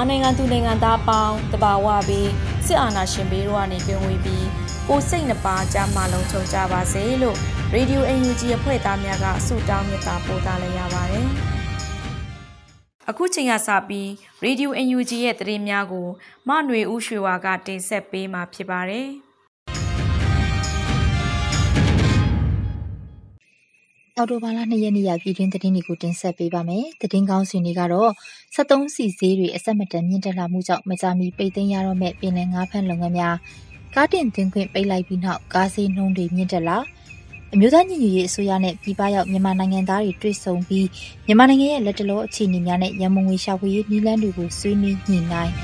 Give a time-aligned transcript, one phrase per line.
[0.00, 2.30] န်မာနိုင်ငံသူနိုင်ငံသားအပေါင်းတဘာဝပြီး
[2.66, 4.46] စစ်အာဏာရှင်ဘေးတို့ကနေကင်းဝေးပြီး
[4.88, 7.36] ကိုယ်စိတ်နှပါကြမှာလုံးချုံကြပါစေလို့
[7.74, 11.28] Radio UNG အဖွဲ့သားများကဆုတောင်းမေတ္တာပို့သလိုက်ရပါတယ်။
[13.10, 14.08] အခုချိန်ကစပြီး
[14.44, 16.08] Radio UNG ရဲ့သတင်းများကို
[16.48, 19.08] မຫນွေဦးရွှေဝါကတင်ဆက်ပေးမှာဖြစ်ပါတယ်။
[24.20, 28.10] အော်တိုဘာလ2ရက်နေ့ရပြည်တွင်းသတင်းတွေကိုတင်ဆက်ပေးပါမယ်။သတင်းကောင်းစီတွေကတော့
[28.54, 33.36] 73စီဈေးတွေအဆက်မတန်မြင့်တက်လာမှုကြောင့်မကြာမီပိတ်သိမ်းရတော့မဲ့ပင်လယ်ငါးဖမ်းလုပ်ငန်းများ
[33.94, 36.78] ကားတင်သွင်းခွင့်ပိတ်လိုက်ပြီးနောက်ကားဈေးနှုန်းတွေမြင့်တက်လာ
[37.54, 40.86] အမျိုးသားညီညွတ်ရေးအစိုးရနဲ့ပြည်ပရောက်မြန်မာနိုင်ငံသားတွေတွေ့ဆုံပြီး
[41.26, 45.54] မြန်မာနိုင်ငံရဲ့လက်တလောအခြေအနေများနဲ့ရန်မုံငွေရှာဖွေရေးနည်းလမ်းတွေကိုဆွေးနွေးညှိနှိုင်း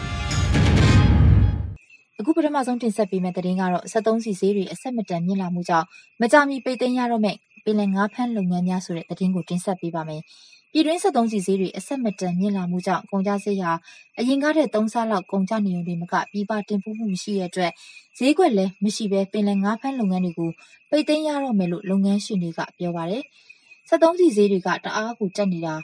[2.19, 5.87] အခုပထမဆုံးတင်ဆက်ပေးမယ့်သတင်းကတော့73စီဈေးတွေအဆက်မတန်မြင့်လာမှုကြောင့်
[6.21, 10.22] မကြာမီပိတ်သိမ်းရတော့မဲ့ ပင်လယ်ငါးဖမ်းလုပ်ငန်းများဆိုတဲ့သတင်းကိုတင်ဆက်ပေးပါမယ်။
[10.72, 13.72] ပြည်တွင်း73စီဈေးတွေအဆက်မတန်မြင့်လာမှုကြောင့်ကုန်ကျစရိတ်ဟာ
[14.19, 17.72] အရင်ကထက်3ဆလောက်ကုန်ကျနေုံတွေမကပြည်ပတင်ပို့မှုမရှိတဲ့အတွက်
[18.19, 20.50] ဈေးကွက်လည်းမရှိဘဲပင်လယ်ငါးဖမ်းလုပ်ငန်းတွေကို
[20.91, 23.22] ပိတ်သိမ်းရတော့မယ်လို့လုပ်ငန်းရှင်တွေကပြောပါတယ်။
[23.88, 25.75] 73စီဈေးတွေကတအားကိုတက်နေတာ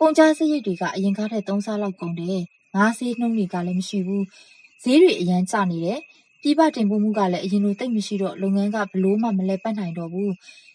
[0.00, 2.40] ကုန်ကျစရိတ်တွေကအရင်ကထက်3ဆလောက်ကုန်တယ်။
[2.74, 4.22] ငါးဈေးနှုန်းတွေကလည်းမရှိဘူး။
[4.82, 5.98] ဈေးတွေအရန်ကျနေတယ်။
[6.42, 10.30] ပြည်ပတင်ပို့မှုကလည်းအရင်လိုတိတ်မရှိတော့လုပ်ငန်းကဘလို့မှမလဲပတ်နိုင်တော့ဘူး။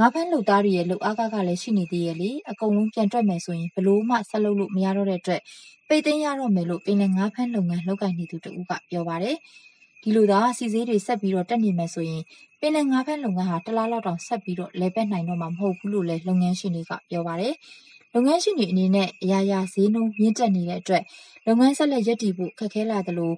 [0.00, 5.40] ငါးဖမ်းလုပ်သားတွေရဲ့လုပ်အားကကလည်းရှိနေသေးရဲ့လေအကုန်လုံးပြန်တွက်မယ်ဆိုရင်ဘလို့မှဆက်လုပ်လို့မရတော့တဲ့အတွက်
[5.88, 9.36] ပိတ်သိမ်းရတော့မယ်လို့ပင်လယ်ငါးဖမ်းလုပ်ငန်းလုပ်ကိုင်နေသူတဦးကပြောပါတယ်။
[10.02, 12.22] ဒီလိုသာစီစေးတွေဆက်ပြီးတော့တက်နေမယ်ဆိုရင်
[12.60, 17.54] ပင်လယ်ငါးဖမ်းလုပ်ငန်းဟာတလားလောက်တောင်ဆက်ပြီးတော့လဲပတ်နိုင်တော့မှာမဟုတ်ဘူးလို့လည်းလုပ်ငန်းရှင်တွေကပြောပါတယ်။
[18.14, 21.02] လုပ်ငန်းရှင်တွေအနေနဲ့အရာရာဈေးနှုန်းမြင့်တက်နေတဲ့အတွက်
[21.46, 23.32] လုပ်ငန်းဆက်လက်ရပ်တည်ဖို့ခက်ခဲလာသလို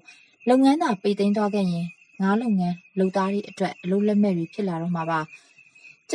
[0.49, 1.87] လုပ်ငန်းသာပိတ်သိမ်းသွားခဲ့ရင်
[2.23, 5.21] ငါးလုပ်ငန်းလုပ်သားတွေအတွက်အလုပ်လက်မဲ့တွေဖြစ်လာတော့မှာပါ။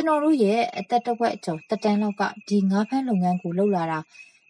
[0.00, 3.98] ျွန်တော်တို့ရဲ့အသက်တစ်ဝက်ကျော်တက်တန်းလောက်ကဒီငါးဖမ်းလုပ်ငန်းကိုလုပ်လာတာ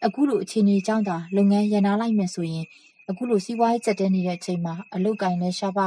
[0.07, 2.65] အခုလိုအခြေအနေကြောင့်သာလုပ်ငန်းရန်နာလိုက်မယ်ဆိုရင်
[3.11, 5.87] အခုလိုစီးပွားရေးကျက်တဲနေတဲ့အချိန်မှာအလုတ်ကင်လဲရှားပါ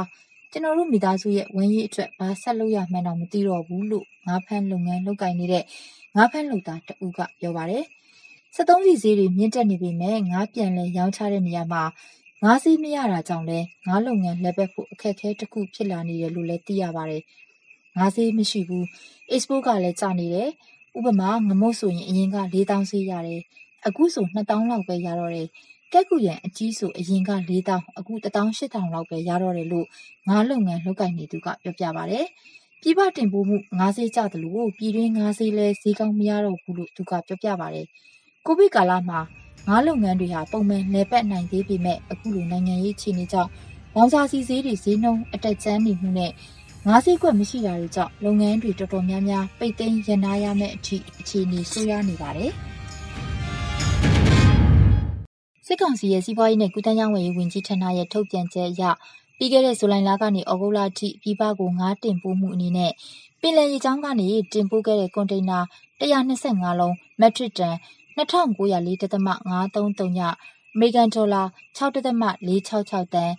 [0.50, 5.64] ကျွန်တော်တို့မိသားစုရဲ့ဝန်ကြီးအတွက်ဘာဆက်လုပ်ရမှန်းတော့မသိတော့ဘူးလို့ငါးဖမ်းလုပ်ငန်းလုပ်ကင်နေတဲ့
[6.16, 7.84] ငါးဖမ်းလုပ်သားတဦးကပြောပါတယ်။
[8.56, 11.82] 73စီဈေးတွေမြင့်တက်နေပေမဲ့ငါးပြန်လဲရောင်းချတဲ့နေရာမှာ
[12.42, 17.22] ငါးစီးမရတာကြောင့်လဲငါးလုပ်ငန်းလက်ပတ်ဖို့အခက်အခဲတစ်ခုဖြစ်လာနေတယ်လို့လည်းသိရပါတယ်။
[17.98, 18.84] ငါးစီးမရှိဘူး
[19.34, 20.50] export ကလည်းကျနေတယ်။
[20.96, 23.40] ဥပမာငမုတ်ဆိုရင်အရင်က4000စီးရတယ်။
[23.86, 25.48] အခုဆို2000လောက်ပဲရတော့တယ်။
[25.92, 29.86] ကက်ကူရန်အကြီးဆိုအရင်က4000အခု18000လောက်ပဲရတော့တယ်လို့
[30.28, 32.26] ငါးလုပ်ငန်းလုပ်ကင်နေသူက ပြောပြပါတယ်။
[32.80, 37.86] ပြည်ပတင်ပို့မှု ငါးဈေးကျသလို ပြည်တွင်းငါးဈေးလည်း ဈေးကောင်းမရတော့ဘူးလို့ သူကပြောပြပါတယ်။
[38.46, 39.20] ကိုဗစ်ကာလမှာ
[39.68, 43.50] ငါးလုပ်ငန်းတွေဟာ ပုံမှန်လဲပတ်နိုင်သေးပေမဲ့ အခုလို နိုင်ငံရေးအခြေအနေကြောင့်
[43.94, 46.32] လောင်စာစီဈေးတွေ ဈေးနှုန်းအတက်ကျန်းနေမှုနဲ့
[46.88, 52.52] ငါးဈေးကွက်မရှိတာတွေကြောင့်လုပ်ငန်းတွေတော်တော်များများပိတ်သိမ်းရန်နာရမယ့်အထိအခြေအနေဆိုးရွားနေပါတယ်။
[55.66, 58.82] စစ်ကောင်စီရဲ့စီးပွားရေးနဲ့ကုသရေးဝန်ကြီးဝန်ကြီးဌာနရဲ့ထုတ်ပြန်ချက်အရ
[59.36, 62.92] ပြီးခဲ့တဲ့ဇူလိုင်လကနေဩဂုတ်လအထိပြည်ပကိုငါးတင်ပို့မှုအနေနဲ့
[63.40, 65.58] ပင်လယ်ရေကြောင်းကနေတင်ပို့ခဲ့တဲ့ကွန်တိန်နာ
[66.00, 67.76] 125လုံးမက်ထရစ်တန်
[68.16, 70.20] 2904.533ည
[70.74, 71.42] အမေရိကန်ဒေါ်လာ
[71.76, 73.32] 6.466တန်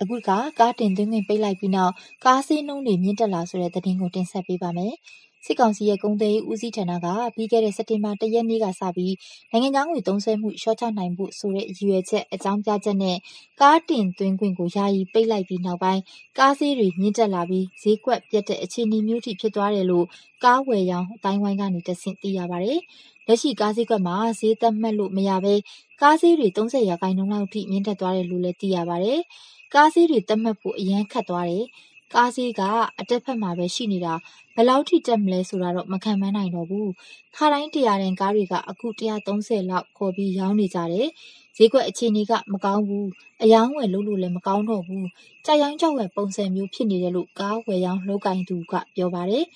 [0.00, 1.92] အခုကကားတင်သွင်းခွင့်ပိတ်လိုက်ပြီးနောက်
[2.24, 4.94] ကားစီးနှုန်းတွေမြင့်တက်လာဆိုတဲ့သတင်းကိုတင်ဆက်ပေးပါမယ်။
[5.44, 9.14] စစ်ကောင်စီရဲ့ကုန်သွယ်ရေးဦးစီးဌာနက ပြီးခဲ့တဲ့စက်တင်ဘာ၁ရက်နေ့ကစပြီး
[9.50, 13.16] နိုင်ငံခြားငွေသုံးစွဲမှုလျှော့ချနိုင်ဖို့ဆိုတဲ့ ရည်ရွယ်ချက် အကြောင်းပြချက်နဲ့
[13.60, 16.02] ကားတင်သွင်းခွင့်ကို ယာယီပိတ်လိုက်ပြီးနောက်ပိုင်း
[16.38, 20.06] ကားဈေးတွေမြင့်တက်လာပြီး ဈေးကွက်ပျက်တဲ့အခြေအနေမျိုးထိ ဖြစ်သွားတယ်လို့
[20.44, 22.80] ကားဝယ်ရောင်းအသိုင်းအဝိုင်းကနေတဆင့် သိရပါတယ်။
[23.26, 25.54] လက်ရှိကားဈေးကွက်မှာ ဈေးသတ်မှတ်လို့မရဘဲ
[26.00, 29.20] ကားဈေးတွေ ၃၀ ရာခိုင်နှုန်းလောက်ထိ မြင့်တက်သွားတယ်လို့လည်း သိရပါတယ်။
[29.74, 31.64] ကားဈေးတွေသတ်မှတ်ဖို့ အရမ်းခက်သွားတယ်။
[32.14, 32.62] ကားဈေးက
[32.98, 34.14] အတက်ဘက်မှာပဲရှိနေတာ
[34.54, 36.88] ဘယ်လောက်ထိတက်မလဲဆိုတာတော့မခန့်မှန်းနိုင်တော့ဘူး။
[37.36, 41.08] ခါတိုင်း၁၀၀တန်ကားတွေကအခု၁၃၀လောက်ခေါ်ပြီးရောင်းနေကြတယ်။
[41.56, 43.04] ဈေးကွက်အခြေအနေကမကောင်းဘူး။
[43.42, 45.04] အရောင်းအဝယ်လုပ်လို့လည်းမကောင်းတော့ဘူး။
[45.46, 49.44] ကြိုက်ရောင်းကြောက်ဝယ်ပုံစံမျိုးဖြစ်နေတယ်လို့ကားဝယ်ရောင်းလုပ်ကိုင်သူကပြောပါတယ်။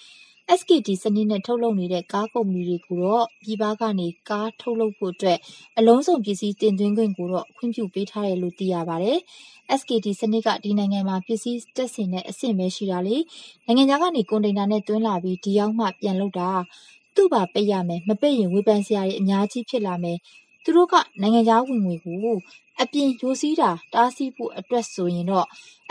[0.59, 5.39] SKD စနစ်နဲ့ ထုတ်လုပ်နေတဲ့ ကားကုမ္ပဏီတွေကိုတော့ ပြည်ပကနေ ကားထုတ်လုပ်ဖို့အတွက်
[5.79, 9.19] အလုံးစုံပစ္စည်း တင်သွင်းခွင့်ကိုတော့ ခွင့်ပြုပေးထားတယ်လို့ သိရပါတယ်။
[9.79, 13.17] SKD စနစ်က ဒီနိုင်ငံမှာ ပစ္စည်းတပ်ဆင်တဲ့အဆင့်ပဲ ရှိတာလေ။
[13.67, 16.51] နိုင်ငံခြားကနေ ကွန်တိန်နာနဲ့ သွင်းလာပြီး ဒီရောက်မှ ပြန်လုပ်တာ။
[17.15, 20.19] သူ့ပါပိတ်ရမယ်။မပိတ်ရင် ဝေဖန်စရာတွေ အများကြီးဖြစ်လာမယ်။
[20.65, 22.37] သူတို့က နိုင်ငံခြားဝင်ငွေကို
[22.81, 25.47] အပြင်ယိုစီးတာ တားဆီးဖို့အတွက်ဆိုရင်တော့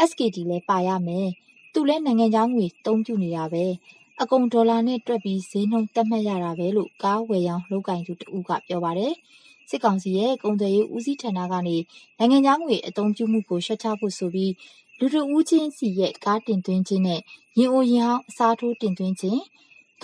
[0.09, 1.27] SKD လည်းပါရမယ်။
[1.73, 3.65] သူလည်း နိုင်ငံခြားငွေ အသုံးပြုနေတာပဲ။
[4.23, 9.13] အကုန်ဒေါ်လာနဲ့တွက်ပြီးဈေးနှုန်းသတ်မှတ်ရတာပဲလို့ကားဝယ်ရောင်းလုပ်ကိုင်သူတဦးကပြောပါတယ်။
[9.69, 11.77] စစ်ကောင်စီရဲ့ကုန်သွယ်ရေးဦးစီးဌာနကနေ
[12.17, 14.53] နိုင်ငံခြားငွေအသုံးပြုမှုကိုလျှော့ချဖို့ဆိုပြီး
[14.99, 17.19] လူတဦးချင်းစီရဲ့ကားတင်သွင်းခြင်းနဲ့
[17.57, 19.39] ယာဉ်အိုယာဉ်ဟောင်းအစားထိုးတင်သွင်းခြင်း၊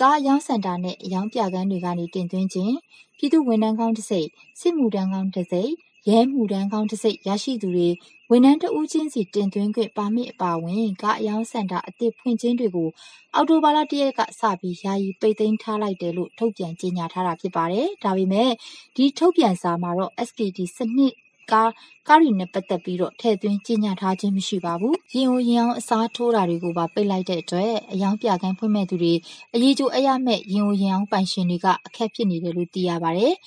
[0.00, 2.72] ကားအရောင်းစင်တာနဲ့အရောင်းပြခန်းတွေကနေတင်သွင်းခြင်း၊
[3.18, 4.26] ပြည်သူ့ဝန်ထမ်းကောင်းတံဆိပ်၊
[4.60, 5.70] စစ်မှုထမ်းကောင်းတံဆိပ်၊
[6.08, 7.88] ရဲမှုထမ်းကောင်းတံဆိပ်ရရှိသူတွေ
[8.30, 12.88] ဝန်ထမ်းတဦးချင်းစီတင်သွင်းခွင့်ပါမစ်အပါအဝင်ကားအရောင်းစင်တာအသစ်ဖွင့်ခြင်းတွေကို
[13.34, 18.50] အောက်တိုဘာလ၁ရက်ကစပြီးယာယီပိတ်သိမ်းထားလိုက်တယ်လို့ထုတ်ပြန်ကြေညာထားတာဖြစ်ပါတယ်။ဒါပေမဲ့
[18.96, 21.14] ဒီထုတ်ပြန်စာမှာတော့ SKD စနစ်
[21.52, 21.70] ကား
[22.08, 29.14] ကားတွေနဲ့ပတ်သက်ပြီးတော့ထည့်သွင်းကြေညာထားခြင်းမရှိပါဘူး။ရင်အိုရင်အောင်အစားထိုးတာတွေကိုပါပိတ်လိုက်တဲ့အတွက်အယောင်ပြကန်းဖွင့်မဲ့သူတွေ
[29.54, 33.34] အရေးကြိုအရမဲ့ရင်အိုရင်အောင်ပိုင်ရှင်တွေကအခက်ဖြစ်နေတယ်လို့သိရပါတယ်။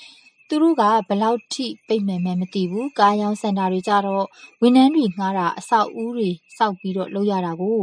[0.51, 4.25] သူတို့ကဘယ်လောက်ထိပိတ်မယ်မှန်းမသိဘူး။ကားရောင်းစင်တာတွေကျတော့
[4.61, 7.79] ဝန်ထမ်းတွေငှားတာအဆောက်အဦတွေဆောက်ပြီးတော့လုပ်ရတာကို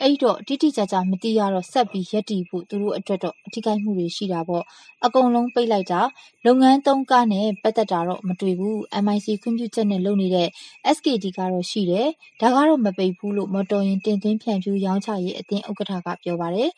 [0.00, 4.64] အဲ့တော့တိတိကျကျမသိရတော့ဆက်ပြီးရက်တီဖို့သူတို့အတွက်တော့အထူးကိမှုတွေရှိတာပေါ့
[5.04, 6.00] အကုန်လုံးပိတ်လိုက်တာ
[6.46, 10.48] လုပ်ငန်းသုံးကားနဲ့ပတ်သက်တာတော့မတွေ့ဘူး MIC ခွင့်ပြုချက်နဲ့လုပ်နေတဲ့
[10.96, 12.08] SKD ကတော့ရှိတယ်
[12.40, 16.70] ဒါကတော့မပိတ်ဘူးလို့မော်တော်ယာဉ်တင်သွင်းဖြန့်ဖြူးရောင်းချရေးအသင်းဥက္ကဋ္ဌကပြောပါတယ်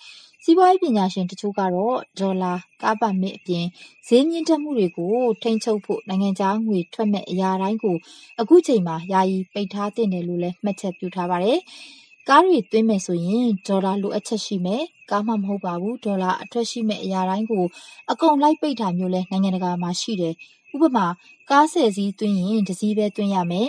[0.48, 2.52] စီးပွားရေးပညာရှင်တချို့ကတော့ဒေါ်လာ
[2.82, 3.66] ကားပါမစ်အပြင်
[4.06, 7.96] ဈေးမြင့်တက်မှုတွေကိုထိန်းချုပ်ဖို့နိုင်ငံခြားငွေထွက်မဲ့အရာတိုင်းကို
[8.40, 11.58] အခုချိန်မှာယာယီပိတ်ထားတဲ့တယ်လို့လည်းမှတ်ချက်ပြုထားပါတယ်။
[12.28, 17.64] ကားတွေသွင်းမယ်ဆိုရင်ဒေါ်လာလိုအပ်ချက်ရှိမယ်။ကားမှမဟုတ်ပါဘူးဒေါ်လာအထွက်ရှိမဲ့အရာတိုင်းကို
[18.10, 20.34] အကုန်လိုက်ပိတ်တာမျိုးလဲနိုင်ငံတကာမှာရှိတယ်။
[20.74, 21.06] ဥပမာ
[21.50, 23.68] ကားဆယ်စီးသွင်းရင်တစ်စီးပဲသွင်းရမယ်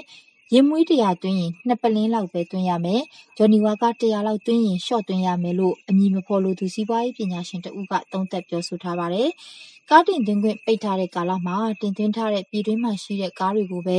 [0.54, 3.02] ရင်မွေး100သွင်းရင်2ပလင်းလောက်ပဲသွင်းရမယ်။
[3.38, 9.30] ဂျော်နီဝါက100လောက်သွင်းရင်ရှော့သွင်းရမယ်လို့အမည်မဖော်လိုသူစီးပွားရေးပညာရှင်တဦးကသုံးသပ်ပြောဆိုထားပါတယ်။
[9.90, 13.98] ကားတင်သွင်းခွင့်ပိတ်ထားတဲ့ကာလမှာတင်သွင်းထားတဲ့ပြည်တွင်းမှာရှိတဲ့ကားတွေကိုပဲ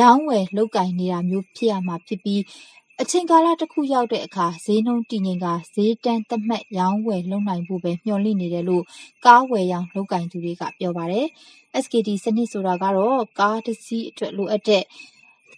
[0.00, 2.42] ရောင်းဝယ်လုပ်ကင်နေတာမျိုးဖြစ်ရမှာဖြစ်ပြီး
[3.00, 8.84] အချိန်ကာလတစ်ခုရောက်တဲ့အခါဈေးနှုန်းတည်ငြိမ်ကဈေးတန်းသတ်မှတ်ရောင်းဝယ်လုပ်နိုင်ဖို့ပဲမျှော်လင့်နေတယ်လို့
[9.26, 11.26] ကားဝယ်ရောင်းလုပ်ကင်သူတွေကပြောပါတယ်။
[11.82, 14.82] SKD စနစ်ဆိုတာကတော့ကားတစ်စီးအတွက်လိုအပ်တဲ့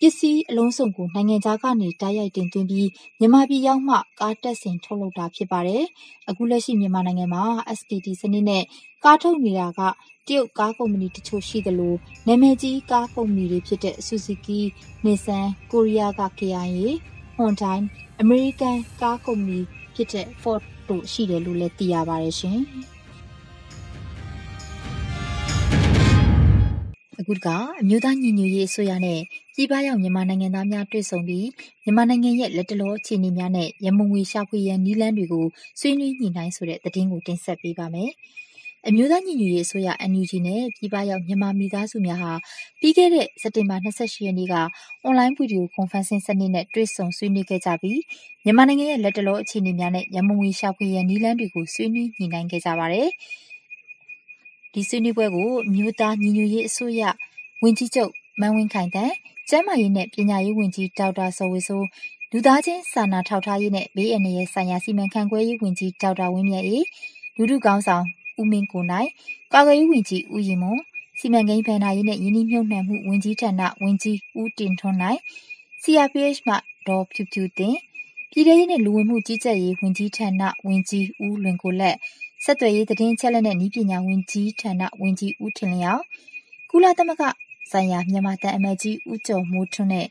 [0.00, 2.88] ပစ္စည်းအလုံးစုံကိုနိုင်ငံခြားကနေတိုက်ရိုက်တင်သွင်းပြီး
[3.18, 5.84] မြန်မာပြည်ရောက်မှကားတပ်ဆင်ထုတ်လုပ်တာဖြစ်ပါတယ်။
[6.28, 7.44] အခုလက်ရှိမြန်မာနိုင်ငံမှာ
[7.78, 8.64] SKD စနစ်နဲ့
[9.04, 9.80] ကားထုတ်နေတာက
[10.26, 11.94] တရုတ်ကားကုမ္ပဏီတချို့ရှိသလို
[12.26, 14.60] နာမည်ကြီးကားကုမ္ပဏီတွေဖြစ်တဲ့ Suzuki,
[15.04, 16.86] Nissan, ကိုရီးယားက KIA,
[17.36, 17.78] Hyundai,
[18.20, 19.58] အမေရိကန်ကားကုမ္ပဏီ
[19.94, 22.60] ဖြစ်တဲ့ Ford တို့ရှိတယ်လို့လည်းသိရပါတယ်ရှင်။
[27.20, 27.48] အခုတက
[27.80, 29.20] အမျိုးသားညီညွတ်ရေးအစိုးရနဲ့
[29.54, 31.48] ပြည်ပရောက်မြန်မာနိုင်ငံသားများတွေ့ဆုံပြီး
[31.84, 35.46] မြန်မာနိုင်ငံရဲ့လက်တလောအခြေအနေများနဲ့ရမုံငွေရှာဖွေရန်နည်းလမ်းတွေကို
[35.80, 38.10] ဆွေးနွေးညှိနှိုင်းဆိုတဲ့သတင်းကိုတင်ဆက်ပေးပါမယ်။
[38.88, 42.32] အမျိုးသားညီညွတ်ရေးအစိုးရ NUG နဲ့ပြည်ပရောက်မြန်မာမိသားစုများဟာ
[42.80, 44.54] ပြီးခဲ့တဲ့စက်တင်ဘာ28ရက်နေ့က
[45.02, 48.00] အွန်လိုင်းဗီဒီယိုကွန်ဖရင့်စနစ်နဲ့တွေ့ဆုံဆွေးနွေးခဲ့ကြပြီး
[48.44, 53.08] မြန်မာနိုင်ငံရဲ့လက်တလောအခြေအနေများနဲ့ရမုံငွေရှာဖွေရန်နည်းလမ်းတွေကိုဆွေးနွေးညှိနှိုင်းခဲ့ကြပါတယ်။
[54.78, 57.02] ဒီဆွေးနွေးပွဲကိုအမျိုးသားညီညွတ်ရေးအစိုးရ
[57.62, 59.12] ဝန်ကြီးချုပ်မန်းဝင်းခိုင်တန်
[59.48, 61.86] ကျန်းမာရေးနဲ့ပညာရေးဝန်ကြီးဒေါက်တာစောဝေစိုး
[62.32, 66.84] လူသားချင်းစာနာထောက်ထားရေးနဲ့ဘေးအန္တရာယ်ဆိုင်ရာစီမံခန့်ခွဲရေးဝန်ကြီးဒေါက်တာဝင်းမြတ်အေး
[67.36, 68.04] လူထုကောင်းဆောင်
[68.40, 69.08] ဦးမင်းကိုနိုင်
[69.52, 70.80] ကာကွယ်ရေးဝန်ကြီးဦးရင်မွန်
[71.18, 75.18] စီမံကိန်းဖန်နာရေးနဲ့ယင်းနှိမ့်မြုပ်နှံမှုဝန်ကြီးဌာနဝန်ကြီးဦးတင်ထွန်းနိုင်
[75.82, 76.54] CRPH မှ
[76.86, 77.76] ဒေါ်ဖြူဖြူတင်
[78.30, 81.96] ပြည်ထရေးနဲ့လူဝင်မှုကြီးကြပ်ရေးဝန်ကြီးဌာနဝန်ကြီးဦးလွင်ကိုလက်
[82.48, 86.02] ဆက်သွယ်ရေးသတင်းချက်လက်နဲ့ဤပညာဝန်ကြီးဌာနဝန်ကြီးဦးထင်လျောက်
[86.70, 87.22] ကုလသမဂ္ဂ
[87.70, 90.06] ဆိုင်ရာမြန်မာတန်အမတ်ကြီးဦးကျော်မိုးထွန်းနဲ့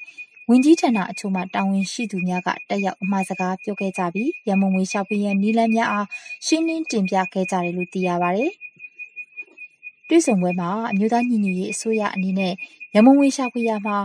[0.49, 6.07] ဝင်ကြီးဌာနအချို့မှတာဝန်ရှိသူများကတက်ရောက်အမှားစကားပြောခဲ့ကြပြီးရမုံငွေရှာဖွေရန်နီလန်းများအား
[6.45, 8.51] ရှင်းလင်းတင်ပြခဲ့ကြတယ်လို့သိရပါတယ်။
[10.07, 12.53] တွေ့ဆုံပွဲမှာအမျိုးသားညီညွတ်ရေးအစိုးရအနေနဲ့
[12.95, 13.97] ရမုံငွေရှာဖွေရမှာ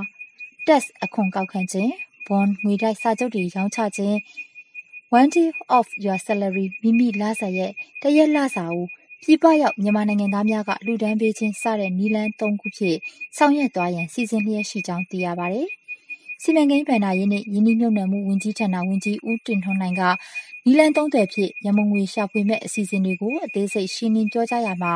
[0.67, 1.91] tax အခွန်ကောက်ခံခြင်း
[2.27, 4.17] bond ငွေတိုက်စာချုပ်တွေရောင်းချခြင်း
[5.19, 7.71] one day of your salary မိမိလစာရဲ့
[8.03, 8.85] တရက်လစာကို
[9.23, 12.99] ပြည်ပရောက်မြန်မာနိုင်ငံသားများကလူဒန်းပေးခြင်းစတဲ့နီလန်း၃ခုဖြင့်
[13.37, 15.69] ဆောင်ရွက်သွားရန်စီစဉ်လျက်ရှိကြောင်းသိရပါတယ်။
[16.43, 20.03] စီမံကိန်းဗဏ္ဍာရေးနှင့်ယင်းနှိမ့်ညွတ်နှံမှုဝန်ကြီးဌာနဝန်ကြီးဦးတင်ထွန်းနိုင်က
[20.65, 24.93] နီလန်း၃၀ဖြင့်ရမုံငွေရှာဖွေမဲ့အစီအစဉ်တွေကိုအသေးစိတ်ရှင်းလင်းပြောကြားရမှာ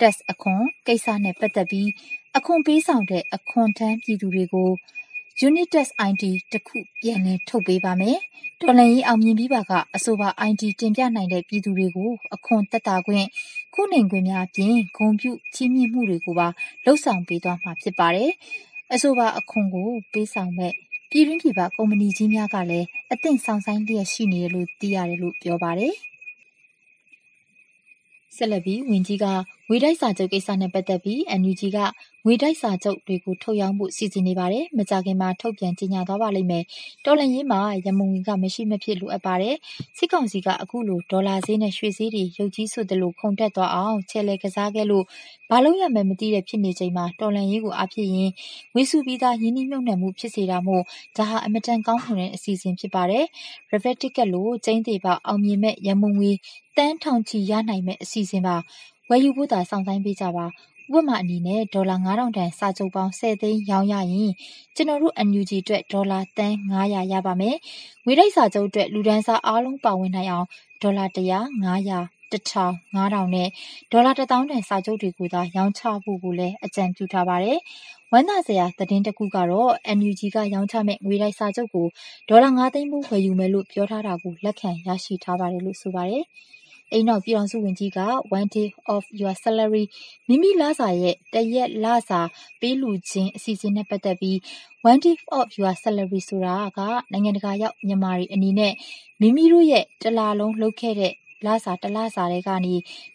[0.00, 1.88] tax အခွန်ကိစ္စနဲ့ပတ်သက်ပြီး
[2.36, 4.70] အခွန်ပေးဆောင်တဲ့အခွန်ထမ်းပြည်သူတွေကို
[5.44, 8.18] Unit Test ID တစ်ခုပြန်လည်ထုတ်ပေးပါမယ်။
[8.60, 13.24] တော်လှန်ရေးအောင်မြင်ပြီးပါကအဆိုပါ ID တင်ပြနိုင်တဲ့ပြည်သူတွေကိုအခွန်သက်သာခွင့်၊
[13.74, 16.48] ခုနှိမ်ခွင့်များအပြင်ဂုဏ်ပြုချီးမြှင့်မှုတွေကိုပါ
[16.86, 18.30] လုပ်ဆောင်ပေးသွားမှာဖြစ်ပါတယ်။
[18.92, 20.74] အဆိုပါအခွန်ကိုပေးဆောင်မယ့်
[21.10, 25.94] ပြည်တွင်းပြည်ပကုမ္ပဏီကြီးများကလည်းအသင့်စောင့်ဆိုင်းလျက်ရှိနေတယ်လို့သိရတယ်လို့ပြောပါတယ်။
[28.36, 29.26] ဆက်လက်ပြီးဝန်ကြီးက
[29.68, 31.78] ငွေတိုက်စာချုပ်ကိစ္စနဲ့ပတ်သက်ပြီး NUG က
[32.24, 36.64] ငွေတိုက်စာချုပ်တွေကိုထုတ်ရောင်းဖို့စီစဉ်နေပါတယ်။မကြာခင်မှာထုတ်ပြန်ကြေညာသွားပါလိမ့်မယ်။
[37.04, 39.54] တော်လှန်ရေးမှာရန်ပုံငွေကမရှိမဖြစ်လိုအပ်ပါတယ်။
[39.96, 45.04] စစ်ကောင်စီကအခုလိုဒေါ်လာဈေးနဲ့ရွှေဈေးတွေရုတ်ကြီးဆိုသလိုခုန်တက်သွားအောင်ချဲ့လှယ်ကစားခဲ့လို့
[45.50, 48.30] ဘာလုပ်ရမယ်မသိတဲ့ဖြစ်နေချိန်မှာတော်လှန်ရေးကိုအားဖြည့်ရင်
[48.74, 50.82] ငွေစုပြီးသားရင်းနှီးမြှုပ်နှံမှုဖြစ်စေတာမို့
[51.16, 53.24] ဒါဟာအင်မတန်ကောင်းမွန်တဲ့အစီအစဉ်ဖြစ်ပါတယ်။
[53.70, 56.32] Rivet Ticket လိုကျိန်းသေပေါက်အောင်မြင်မယ့်ရန်ပုံငွေ
[56.76, 58.56] သန်းထောင်ချီရနိုင်မယ့်အစီအစဉ်ပါ။
[59.08, 60.46] ဝယ်ယူဖို့သာစောင့်ဆိုင်းပေးကြပါ။
[60.94, 64.32] ဥပမာအနေနဲ့ဒေါ်လာ9000တန်စာချုပ်ပေါင်း10သိန်းရောင်းရရင်
[64.76, 67.56] ကျွန်တော်တို့ NUG အတွက်ဒေါ်လာသန်း900ရပါမယ်။
[68.04, 70.46] ငွေတိုက်စာချုပ်အတွက်လူဒန်းစားအားလုံးပါဝင်နိုင်အောင်
[70.82, 71.18] ဒေါ်လာ100
[71.64, 73.48] 900 1000 9000နဲ့
[73.92, 77.58] ဒေါ်လာ1000တန်စာချုပ်တွေကိုသာရောင်းချဖို့ကိုလည်းအကြံပြုထားပါတယ်။
[78.12, 81.86] ဝမ်းသာစရာသတင်းတစ်ခုကတော့ NUG ကရောင်းချမဲ့ငွေတိုက်စာချုပ်ကို
[82.28, 86.24] ဒေါ်လာ9သိန်းဘူးဝယ်ယူမယ်လို့ပြောထားတာကိုလက်ခံရရှိထားပါတယ်လို့ဆိုပါတယ်။
[86.92, 88.00] အိမ်နောက်ပြည်ထောင်စုဝန်ကြီးက
[88.38, 89.84] one day of your salary
[90.28, 92.20] မိမိလစာရဲ့တရက်လစာ
[92.60, 94.36] ပေးလူခြင်းအစီအစဉ်နဲ့ပတ်သက်ပြီး
[94.90, 96.80] one day of your salary ဆိုတာက
[97.12, 98.72] နိုင်ငံတကာရောက်မြန်မာတွေအနေနဲ့
[99.20, 101.12] မိမိတို့ရဲ့တလလုံးလုပ်ခဲ့တဲ့
[101.44, 102.74] လစာတလစာတွေကနေ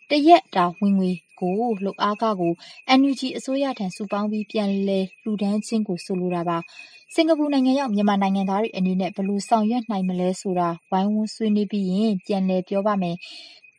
[0.09, 2.53] တရက်တာဝင်ငွေကိုလှုပ်အားကကို
[2.99, 6.57] NUG အစိုးရထံစုပေါင်းပြီးပြန်လဲလှူဒန်းခြင်းကိုဆိုလိုတာပါ
[7.15, 13.15] စင်ကာပူနိုင်ငံရောက်မြန်မာနိုင်ငံသားတွေအနေနဲ့ဘယ်လိုဆောင်ရွက်နိုင်မလဲဆိုတာဝိုင်းဝန်းဆွေးနွေးပြီးရင်ပြန်လည်ပြောပါမယ်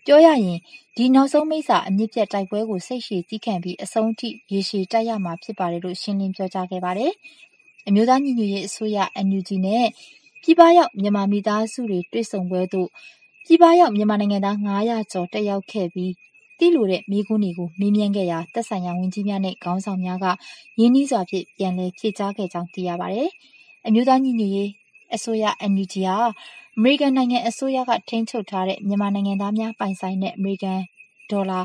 [0.06, 0.58] ပြောရရင်
[0.96, 7.12] ဒီနောက်ဆုံးမိတ်စာအမြစ်ပြတ်တိုက်ပွဲကို စိတ်ရှည်သည်းခံပြီး အဆုံးထိ ရေရှည်တိုက်ရမှာ ဖြစ်ပါတယ်လို့ ရှင်းလင်းပြောကြားခဲ့ပါတယ်။
[7.88, 9.86] အမျိုးသားညီညွတ်ရေးအစိုးရ NUG နဲ့
[10.42, 12.88] ပြည်ပရောက် မြန်မာမိသားစုတွေ တွေ့ဆုံပွဲသို့
[13.46, 16.12] ပြည်ပရောက် မြန်မာနိုင်ငံသား900ကျော် တက်ရောက်ခဲ့ပြီး
[16.58, 20.26] သိလိုတဲ့မိကွန်းတွေကို မေးမြန်းခဲ့ရာတက်ဆိုင်ရာ ဝန်ကြီးများနဲ့ ခေါင်းဆောင်များက
[20.80, 23.28] ရင်းနှီးစွာဖြင့် ပြန်လည်ဖြေကြားခဲ့ကြောင်း သိရပါတယ်။
[23.86, 24.70] အမျိုးသားညီညွတ်ရေး
[25.14, 26.18] အစိုးရ NUG ဟာ
[26.76, 30.80] အမေရိကန်နိုင်ငံအစိုးရက ထိန်းချုပ်ထားတဲ့ မြန်မာနိုင်ငံသားများပိုင်ဆိုင်တဲ့ အမေရိကန်
[31.30, 31.60] ဒေါ်လာ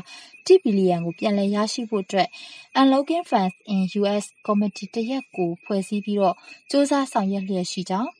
[0.46, 2.28] ၁ ဘီလီယံကို ပြန်လည်ရရှိဖို့အတွက်
[2.80, 6.24] Unlocking Funds in US ကော်မတီတစ်ရပ်ကို ဖွဲ့စည်းပြီးစ
[6.70, 8.10] 조사ဆောင်ရွက်လျက်ရှိကြောင်း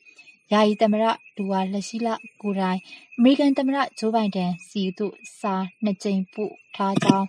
[0.51, 1.05] ယာယီသမ္မတ
[1.35, 2.09] ဒူဝါလရှီးလ
[2.41, 2.79] ကိုယ်တိုင်
[3.17, 7.27] အမေရိကန်သမ္မတဂျိုးဘိုင်ဒန်ဆီသို့ စာနှစ်ကြိမ်ပို့ထားကြောင်း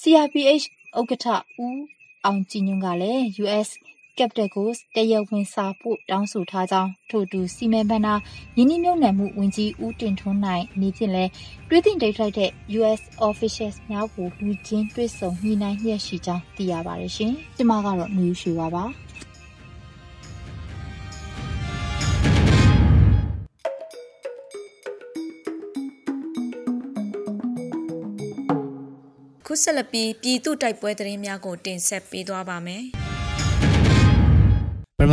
[0.00, 0.64] CRPH
[0.98, 1.26] ဥက္ကဋ္ဌ
[1.64, 1.80] ဦး
[2.24, 3.68] အောင်ကြည်ညွန့်ကလည်း US
[4.18, 8.14] Capital ကိုတရားဝင်စာပို့တောင်းဆိုထားကြောင်းထို့အတူစီမံဘဏ္ဍာ
[8.56, 11.30] ရင်းနှီးမြှုပ်နှံမှုဝန်ကြီးဦးတင်ထွန်းနိုင်အနေဖြင့်လည်း
[11.68, 18.84] တွေးသင့်တိတ်ထိုက်တဲ့ US officials များကိုလူချင်းတွေ့ဆုံညှိနှိုင်းလျက်ရှိကြောင်းသိရပါတယ်ရှင်။ကျွန်မကတော့နှွေးရွှေပါပါ။
[29.46, 33.05] ခုဆက်လက်ပြီးပြည်သူတိုက်ပွဲသတင်းများကိုတင်ဆက်ပေးသွားပါမယ်။ပထ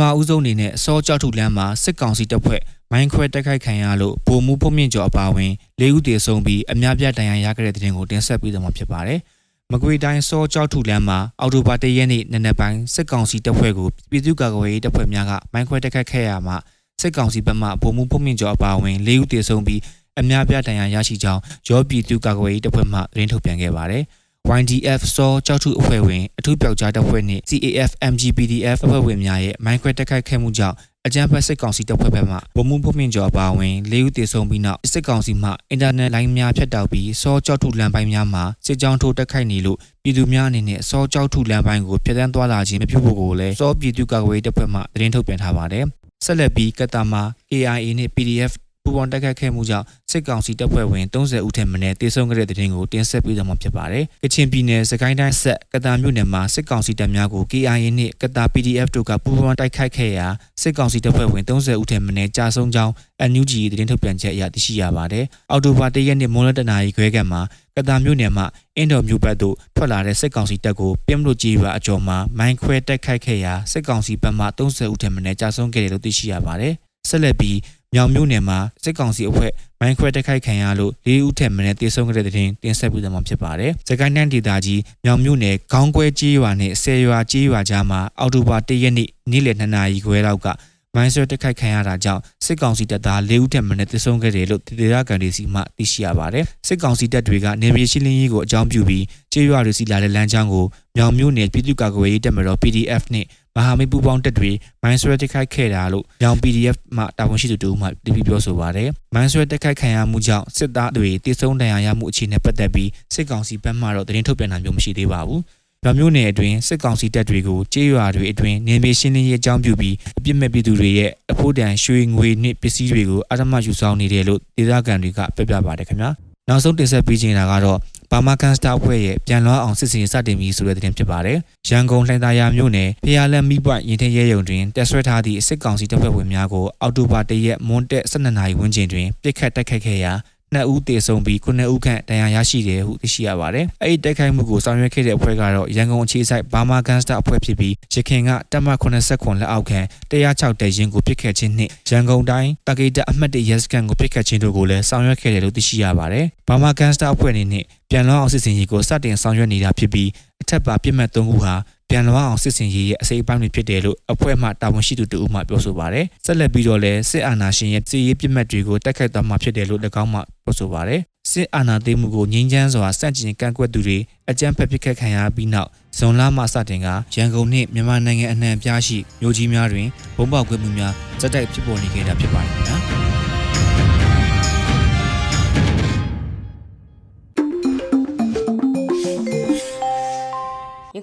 [0.00, 2.60] မဦးဆုံးအနေနဲ့အစောကြောက်ထုလမ်းမှာစစ်ကောင်စီတပ်ဖွဲ့
[2.90, 9.20] မိုင်းခွဲတိုက်ခိုက်ခံရလို့ဗိုလ်မှူးဖုံးမြင့်ကျော်အပါအဝင်၄ဦးသေဆုံးပြီးအများပြဒဏ်ရာရခဲ့တဲ့တဲ့တင်ကိုတင်ဆက်ပေးသွားမှာဖြစ်ပါတယ်။
[9.72, 16.56] မကွေတိုင်းစောကြောက်ထုလမ်းမှာအော်တိုဘာ၁ရက်နေ့နံနက်ပိုင်းစစ်ကောင်စီတပ်ဖွဲ့ကိုပြည်သူ့ကာကွယ်ရေးတပ်ဖွဲ့များကမိုင်းခွဲတိုက်ခိုက်ခဲ့ရမှာ
[17.00, 19.80] စစ်ကောင်စီဘက်မှဗိုလ်မှူးဖုံးမြင့်ကျော်အပါအဝင်၄ဦးသေဆုံးပြီး
[20.20, 24.04] အများပြဒဏ်ရာရရှိကြောင်းရောပြည်သူ့ကာကွယ်ရေးတပ်ဖွဲ့မှသတင်းထုတ်ပြန်ခဲ့ပါတယ်။
[24.60, 45.84] YDF စောကြောက်ထုအဖွဲ့ဝင်အထူးပြောက်ကြားတပ်ဖွဲ့နှင့် CAF MGPDF အဖွဲ့ဝင်များရဲ့မိုင်းခွဲတက်ခိုက်ခဲ့မှုကြောင့်အကြမ်းဖက်စစ်ကောင်စီတပ်ဖွဲ့ဘက်မှဗမှုဖုံးမြင့်ကျော်ပါဝင်၄ဦးသေဆုံးပြီးနောက်စစ်ကောင်စီမှအင်တာနက်လိုင်းများဖြတ်တောက်ပြီးစောကြောက်ထုလမ်းပိုင်းများမှာစစ်ကြောင်းထိုးတက်ခိုက်နေလို့ပြည်သူများအနေနဲ့စောကြောက်ထုလမ်းပိုင်းကိုဖျက်ဆီးသွားလာခြင်းမပြုဖို့ကိုလည်းစောပြည်သူ့ကာကွယ်ရေးတပ်ဖွဲ့မှသတင်းထုတ်ပြန်ထားပါတယ်
[46.24, 60.26] ဆက်လက်ပြီးကတာမှာ KIA နှင့် PDF ပူးပေါင်းတိုက်ခိုက်ခဲ့မှုကြောင့် စစ်ကောင်စီတပ်ဖွဲ့ဝင်30ဦးထက်မနည်းတေဆုံးခဲ့တဲ့တဲ့တင်ကိုတင်ဆက်ပေးသွားမှာဖြစ်ပါတယ်။ကချင်ပြည်နယ်စကိုင်းတိုင်းဆက်ကတာမြို့နယ်မှာစစ်ကောင်စီတပ်များကို KIA နှင့်ကတာ PDF တို့ကပူးပေါင်းတိုက်ခိုက်ခဲ့ရာ
[60.62, 62.92] စစ်ကောင်စီတပ်ဖွဲ့ဝင်30ဦးထက်မနည်းကြာဆုံးကြောင်း
[63.30, 67.38] NUG သတင်းထုတ်ပြန်ချက်အရသိရှိရပါတယ်။အော်တိုဘာ၁ရက်နေ့မွန်းလတနာရီခွဲကမှ
[67.76, 76.74] ကတာမြို့နယ်မှာအင်ဒိုမြို့ဘက်သို့ထွက်လာတဲ့စစ်ကောင်စီတပ်ကိုပြင်းလို့ကြီးပါအကျော်မှာမိုင်းခွဲတိုက်ခိုက်ခဲ့ရာစစ်ကောင်စီဘက်မှ30ဦးထက်မနည်းကြာဆုံးခဲ့တယ်လို့သိရှိရပါတယ်။
[77.08, 77.58] ဆက်လက်ပြီး
[77.94, 90.48] မြောင်မြို့နယ်မှာစစ်ကောင်စီအဖွဲ့မိုင်းခွဲတိုက်ခိုက်ခံရလို့၄ဦးထက်မနည်းတေဆုံးခဲ့တဲ့တဲ့တင်တင်ဆက်ပြီးတော့မှဖြစ်ပါတယ်။စကိုင်းတိုင်းဒေသကြီးမြောင်မြို့နယ်ခေါင်းကွဲကြီးရွာနဲ့ဆယ်ရွာကြီးရွာကြားမှာအောက်တိုဘာ၁ရက်နေ့နေ့လယ်2နာရီခွဲလောက်က
[90.94, 100.64] မိုင်းဆွဲတက်ခိုက်ခံရတာကြောင့်စစ်ကောင်စီတပ်သား၄ဦးထက်မနည်းသေဆုံးခဲ့တယ်လို့ဒေသခံတွေစီမှသိရှိရပါတယ်။စစ်ကောင်စီတပ်တွေကနေပြည်ရှင်းလင်းရေးကိုအကြောင်းပြုပြီးကျေးရွာတွေစီလာတဲ့လမ်းကြောင်းကို
[100.96, 104.50] မြောင်မြို့နယ်ပြည်သူ့ကာကွယ်ရေးတပ်မတော် PDF နဲ့ မဟာမိတ်ပူးပေါင်းတပ်တွေ
[104.82, 115.40] မိုင်းဆွဲတက်ခိုက်ခဲ့တာလို့မြောင် PDF မှတာဝန်ရှိသူတို့မှတပိပြောဆိုပါတယ်။မိုင်းဆွဲတက်ခိုက်ခံရမှုကြောင့်စစ်သားတွေတေဆုံးဒဏ်ရာရမှုအခြေအနေပတ်သက်ပြီးစစ်ကောင်စီဘက်မှတော့သတင်းထုတ်ပြန်တာမျိုးမရှိသေးပါဘူး။
[115.84, 126.10] ဗမျိုးနယ်အတွင်းစစ်ကောင်စီတပ်တွေကိုကြေးရွာတွေအတွင်းနေမြေရှင်းလင်းရေးအကြောင်းပြုပြီးအပြစ်မဲ့ပြည်သူတွေရဲ့အဖို့တန်ရွှေငွေနှင့်ပစ္စည်းတွေကိုအထမယူဆောင်နေတယ်လို့ဒေသခံတွေကပြပြပါတယ်ခင်ဗျာ
[126.48, 127.78] နောက်ဆုံးတင်ဆက်ပေးချင်တာကတော့
[128.16, 140.12] ဘာမာကန်စတာအဖွဲ့ရဲ့ပြန်လွှမ်းအောင်စစ်စင်စတင်ပြီးဆိုတဲ့သတင်းဖြစ်ပါတယ်။ရန်ကုန်လှိုင်သာယာမြို့နယ်ဖျားလန်မိပွိုင်ရင်ထရဲရုံတွင်တက်ဆွဲထားသည့်စစ်ကောင်စီတပ်ဖွဲ့ဝင်များကိုအောက်တိုဘာ၁ရက်မွန်းတက်12နာရီဝန်းကျင်တွင်ပစ်ခတ်တိုက်ခိုက်ခဲ့ရာ
[140.56, 149.80] 2ဦးသေဆုံးပြီး9ဦးခန့်ဒဏ်ရာရရှိတယ်ဟုသိရှိရပါတယ်။အဲဒီတိုက်ခိုက်မှုကိုဆောင်ရွက်ခဲ့တဲ့အဖွဲ့ကတော့ရန်ကုန်အခြေစိုက်ဘာမာကန်စတာအဖွဲ့ဖြစ်ပြီးရခိုင်ကတပ်မ89လက်အောက်ခံ
[150.10, 160.10] 106တဲရင်ကိုပစ်ခတ်ခြင်းနှင့်ရန်ကုန်တိုင်းတကိတအမှတ်1ရဲစခန်းကိုပစ်ခတ်ခြင်းတို့ကိုလည်းဆောင်ရွက်ခဲ့တယ်လို့သိရှိရပါတယ်။ဘာမာကန်စတာအဖွဲ့အနေနဲ့ပြန်လောင်းအောင်စစ်စင်ရေးကိုစတင်ဆောင်ရွက်နေတာဖြစ်ပြီး
[160.42, 161.54] အထက်ပါပြစ်မှတ်၃ခုဟာ
[161.90, 171.00] ပြန်လွှမ်းအောင်စစ်စင်ရေးရဲ့အစိပ်အပိုင်းတွေဖြစ်တယ်လို့အဖွဲ့မှတာဝန်ရှိသူတဦးမှပြောဆိုပါတယ်။ဆက်လက်ပြီးတော့လည်းစစ်အာဏာရှင်ရဲ့စစ်ရေးပြစ်မှတ်တွေကိုတိုက်ခိုက်သွားမှာဖြစ်တယ်လို့၎င်းမှပြောဆိုပါတယ်။
[171.30, 173.98] စစ်အာဏာသိမ်းမှုကိုငြိမ်းချမ်းစွာစန့်ကျင်ကန့်ကွက်သူတွေ
[174.30, 183.33] အကြမ်းဖက်ပစ်ခတ်ခံရပြီးနောက်ဇွန်လမှစတင်ကရန်ကုန်နှင့်မြန်မာနိုင်ငံအနှံ့အပြားရှိမြို့ကြီးများတွင်ဘုံပေါက်ကွဲမှုများစက်တိုက်ဖြစ်ပေါ်နေခဲ့တာဖြစ်ပါတယ်ခ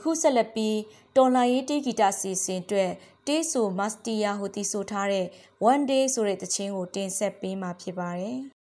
[0.01, 0.77] ခုဆက်လက်ပြီး
[1.18, 2.92] တော်လာရေးတေးဂီတစီစဉ်အတွက်
[3.27, 5.25] တေးဆိုမတ်စတီယာဟိုတီဆိုထားတဲ့
[5.72, 8.40] one day ဆိုတဲ့တခြင်းကိုတင်ဆက်ပေးမှာဖြစ်ပါတယ်။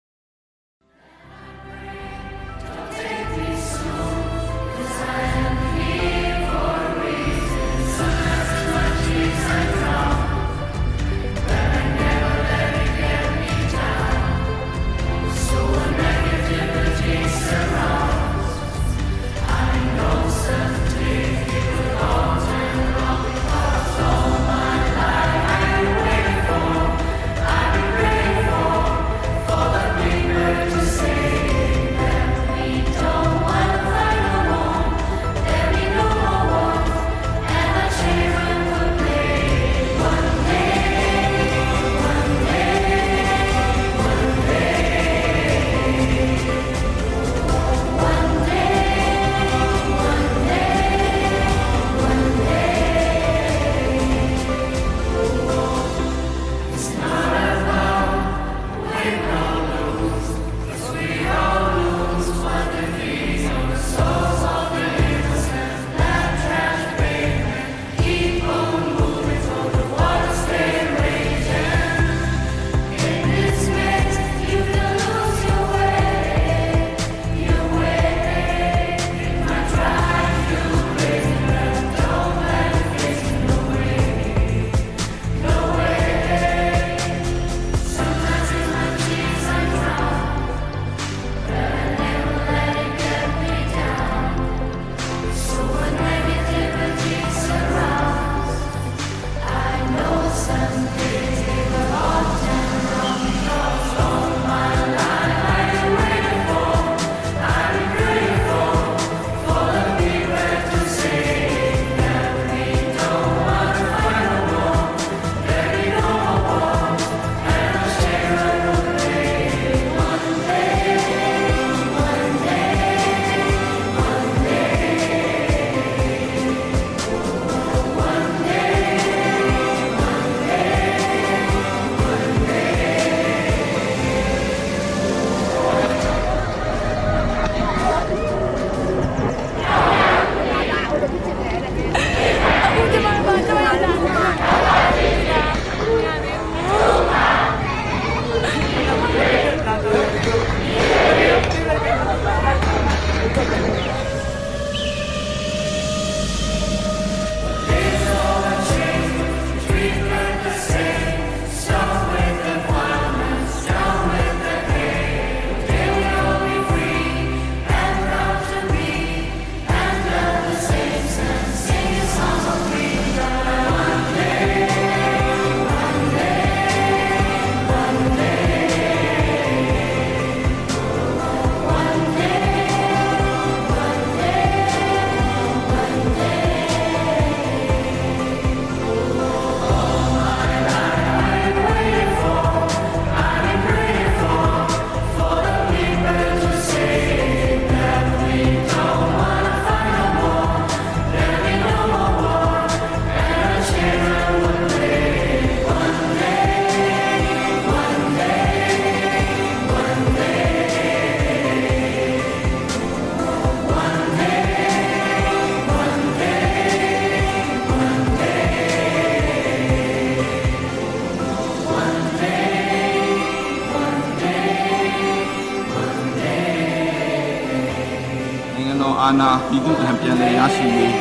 [229.47, 230.93] ပြည်သူ့အပြန်လည်ရရှိရေး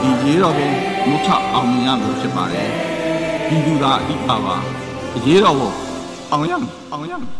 [0.00, 0.70] ဒီရေးတော်ကို
[1.08, 2.68] မုတ်ချအောင်မြင်ရမှာဖြစ်ပါတယ်
[3.48, 4.56] ပြည်သူသာအဓိကပါ
[5.26, 5.72] ရေးတော်ကို
[6.30, 7.32] အောင်ရမယ်အောင်ရမယ်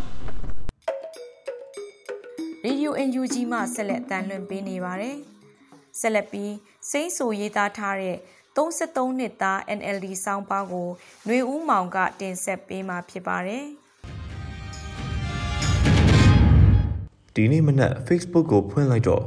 [2.64, 5.16] ရေဒီယို UNG မှဆက်လက်တန်လွှင့်ပေးနေပါတယ်။
[6.00, 6.52] ဆက်လက်ပြီး
[6.90, 8.16] စိမ့်ဆူရေးသားထားတဲ့
[8.56, 10.88] 33နှစ်သား NLD စောင်းပါးကို
[11.26, 13.64] ຫນွေဦးမောင်ကတင်ဆက်ပေးมาဖြစ်ပါတယ်။
[17.34, 19.22] ဒီနေ့မနက် Facebook ကိုဖွင့်လိုက်တော့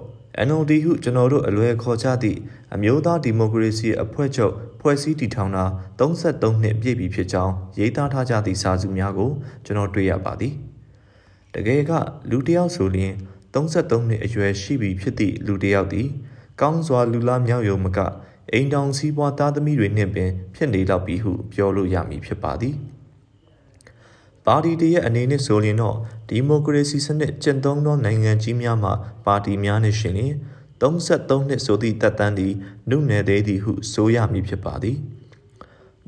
[0.47, 2.39] NLD ဟုကျွန်တော်တို့အလွယ်ခေါ်ကြသည့်
[2.75, 5.65] အမျိုးသားဒီမိုကရေစီအဖွဲ့ချုပ်ဖွဲ့စည်းတည်ထောင်တာ
[5.99, 9.31] 33နှစ်ပြည့်ပြီဖြစ်ကြောင်းရေးသားထားကြသည့်စာစုများကို
[9.65, 10.55] ကျွန်တော်တွေ့ရပါသည်
[11.55, 11.93] တကယ်က
[12.31, 13.15] လူတစ်ယောက်ဆိုရင်
[13.55, 16.09] 33နှစ်အရွယ်ရှိပြီဖြစ်သည့်လူတစ်ယောက်သည်
[16.61, 17.99] ကောင်းစွာလူလားမြောက်ယုံမက
[18.53, 22.75] အိမ်တောင်စီးပွားသားသမီးတွေနှင့်ပင်ဖြစ်နေတော့ပြီဟုပြောလို့ရမည်ဖြစ်ပါသည်
[24.47, 25.97] ပါတီတရဲ့အနေနဲ့ဆိုရင်တော့
[26.31, 28.93] ဒီမိုကရေစီစနစ်ကျင့်သုံးသောနိုင်ငံကြီးများမှာ
[29.27, 30.35] ပါတီများနဲ့ရှင်လျင်
[30.83, 32.55] 33နှစ်ဆိုသည့်တပ်တန်းသည်
[32.91, 34.97] နုနယ်သေးသည်ဟုဆိုရမည်ဖြစ်ပါသည်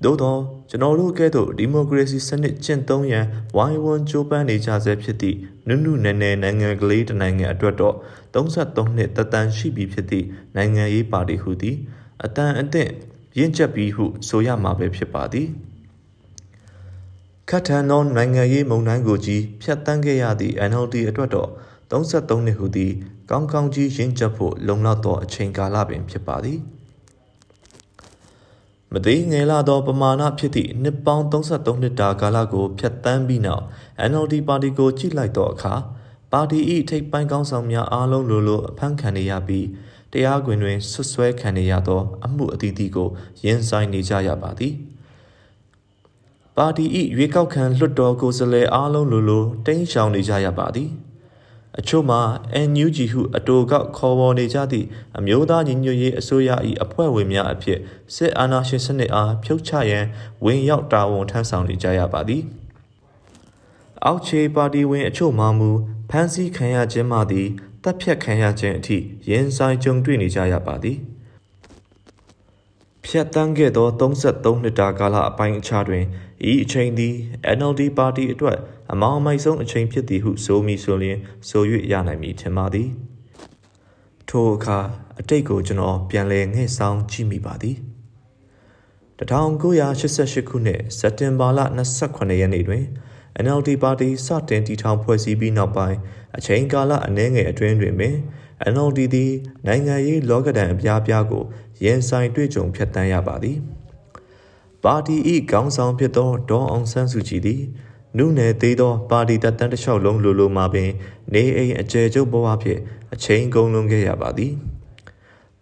[0.04, 0.36] သို့သော
[0.70, 5.36] ကျွန်တော်တို့ကဲ့သို့ဒီမိုကရေစီစနစ်ကျင့်သုံးရန်ဝိုင်းဝန်းကြိုးပမ်းနေကြဆဲဖြစ်သည့်
[5.68, 7.96] နုနုနယ်နယ်နိုင်ငံကလေးတစ်နိုင်ငံအတွက်တော့
[8.34, 11.76] 33နှစ်တပ်တန်းရှိပြီဖြစ်သည့်နိုင်ငံရေးပါတီဟုသည်
[12.24, 12.90] အတန်အသင့်
[13.38, 15.48] ရင့်ကျက်ပြီးဟုဆိုရမှာပဲဖြစ်ပါသည်
[17.48, 21.50] ခတ်ထန်သောနိုင်ငံရေးမုံတိုင်းကိုကြီးဖျက်ဆီးခဲ့ရသည့် NLD အတွက်တော့
[21.90, 22.92] 33နှစ်ဟုသည်
[23.30, 26.58] ကောင်းကောင်းကြီးရင့်ကျက်ဖို့လုံလောက်သောအချိန်ကာလပင်ဖြစ်ပါသည်
[28.92, 33.64] မသေးငယ်လာသောပမာဏဖြစ်သည့်နှစ်ပေါင်း33နှစ်တာကာလကိုဖျက်ဆီးပြီးနောက်
[34.10, 35.74] NLD ပါတီကိုကြည့်လိုက်သောအခါ
[36.32, 36.58] ပါတီ၏
[36.90, 39.66] ထိပ်ပိုင်းကောင်းဆောင်များအားလုံးလိုလိုအဖမ်းခံနေရပြီး
[40.12, 43.08] တရားခွင်တွင်ဆွဆွဲခံနေရသော အမှုအသီးသီးကို
[43.44, 44.74] ရင်ဆိုင်နေကြရပါသည်
[46.56, 46.84] ပါတီ၏
[47.16, 50.90] ရွေးကောက်ခံလွှတ်တော်ကိုယ်စားလှယ်အားလုံးလိုလိုတိမ်းရှောင်နေကြရပါသည်
[51.78, 52.20] အချို့မှာ
[52.68, 54.86] NUG ဟုအတူကောက်ခေါ်ပေါ်နေကြသည့်
[55.18, 56.50] အမျိုးသားညီညွတ်ရေးအစိုးရ၏
[56.84, 57.78] အဖွဲ့ဝင်များအဖြစ်
[58.14, 60.04] စစ်အာဏာရှင်စနစ်အားဖြုတ်ချရန်
[60.44, 62.42] ဝင်ရောက်တာဝန်ထမ်းဆောင်နေကြရပါသည်
[64.04, 65.70] အောက်ခြေပါတီဝင်အချို့မှမူ
[66.10, 67.48] ဖမ်းဆီးခံရခြင်းမှသည်
[67.82, 70.98] တပ်ဖြတ်ခံရခြင်းအထိရင်ဆိုင်ကြုံတွေ့နေကြရပါသည်
[73.06, 76.04] ဖြတ်တန်းခဲ့သော33နှစ်တာကာလအပိုင်းအခြားတွင်
[76.50, 77.14] ဤအချိန်သည်
[77.56, 78.58] NLD ပါတီအတွက်
[78.92, 81.62] အမောင်မိုက်ဆုံးအချိန်ဖြစ်သည်ဟုဆိုမိဆိုလျင်ဆို၍
[81.92, 82.88] ရနိုင်မည်ထင်ပါသည်
[84.28, 84.78] ထိုအခါ
[85.20, 87.76] အတိတ်ကိုကျွန်တော်ပြန်လည်ငှဲ့ဆောင်ကြည့်မိပါသည်
[89.18, 91.60] 1988ခုနှစ်စက်တင်ဘာလ
[91.98, 92.84] 28ရက်နေ့တွင်
[93.44, 95.98] NLD ပါတီစတင်တည်ထောင်ဖွဲ့စည်းပြီးနောက်ပိုင်း
[96.38, 98.14] အချိန်ကာလအနည်းငယ်အတွင်းတွင်ပင်
[98.72, 99.32] NLD သည်
[99.66, 101.44] နိုင်ငံရေးလောကဒဏ်အပြားပြားကို
[101.84, 103.58] ရင်ဆိုင်တွေ့ကြုံဖြတ်တန်းရပါသည်
[104.84, 105.16] ပါတီ၏
[105.50, 107.62] ခေါင်းဆောင်ဖြစ်သောဒေါ်အောင်ဆန်းစုကြည်သည်
[108.16, 110.90] နုနယ်သေးသောပါတီတပ်တန်းတစ်လျှောက်လုံးလိုလိုမှာပင်
[111.34, 112.80] နေအိမ်အကျယ်ချုပ်ဘဝဖြင့်
[113.12, 114.52] အချိန်ကုန်လွန်ခဲ့ရပါသည်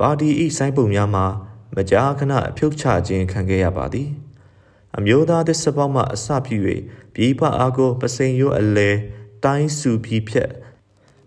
[0.00, 1.26] ပါတီ၏စိုင်းပုံများမှာ
[1.76, 4.08] မကြာခဏအဖြုတ်ချခြင်းခံခဲ့ရပါသည်
[4.96, 6.56] အမျိုးသားသစ္စာပေါက်မှအစပြု၍
[7.14, 8.90] ပြည်ပအားကိုပစိန်ရိုးအလဲ
[9.44, 10.50] တိုင်းစုပြီးဖြက်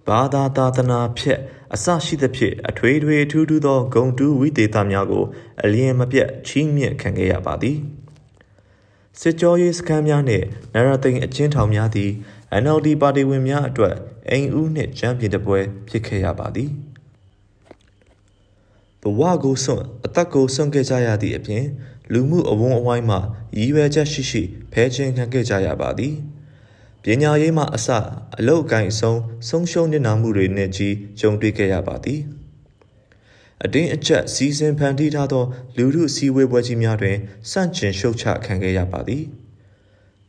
[0.07, 1.39] ဘာသာသာသနာဖြက်
[1.75, 5.23] အစရှိသဖြင့်အထွေထွေထူးထူးသောဂုံတူးဝိသေသများကို
[5.63, 7.77] အလျင်မပြတ်ချီးမြှင့်ခံခဲ့ရပါသည်
[9.19, 12.11] စစ်ကြောရေးစခန်းများနှင့်နရသိန်အချင်းထောင်များသည်
[12.61, 13.95] NLD ပါတီဝင်များအတွက်
[14.29, 15.59] အိမ်ဦးနှင့်ချမ်းပြည်တပွဲ
[15.89, 16.69] ဖြစ်ခဲ့ရပါသည်
[19.01, 21.65] ဘဝကိုစွန့်အသက်ကိုစွန့်ခဲ့ကြရသည့်အပြင်
[22.13, 23.17] လူမှုအဝန်းအဝိုင်းမှ
[23.57, 26.13] ရည်ရွယ်ချက်ရှိရှိဖဲချင်းခံခဲ့ကြရပါသည်
[27.03, 27.87] ပညာရေးမှအစ
[28.39, 32.19] အလုတ်အကင်အဆုံးဆုံးရှုံးနေတာမှုတွေနဲ့ကြီးကြုံတွေ့ခဲ့ရပါသည်
[33.63, 35.43] အတင်းအကျပ်စီစဉ်ဖန်တီးထားသော
[35.77, 37.17] လူမှုစည်းဝေးပွဲကြီးများတွင်
[37.51, 39.23] စန့်ကျင်ရှုတ်ချခံခဲ့ရပါသည်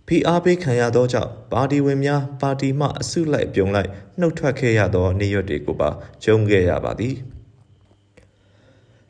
[0.06, 5.90] ဖိအားပေးခံရသောကြောင့်ပါတီဝင်များပါတီမှအစုလိုက်ပြုံလိုက်နှုတ်ထွက်ခဲ့ရသောနေရွက်တွေကိုပါ
[6.24, 7.14] ကြုံခဲ့ရပါသည်